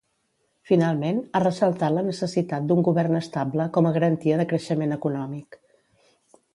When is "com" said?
3.77-3.91